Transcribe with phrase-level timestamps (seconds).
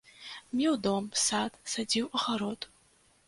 [0.59, 2.69] Меў дом, сад, садзіў агарод.